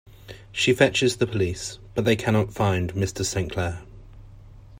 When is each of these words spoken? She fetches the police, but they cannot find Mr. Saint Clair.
She 0.51 0.73
fetches 0.73 1.17
the 1.17 1.27
police, 1.27 1.77
but 1.93 2.05
they 2.05 2.15
cannot 2.15 2.51
find 2.55 2.91
Mr. 2.93 3.23
Saint 3.23 3.51
Clair. 3.51 3.83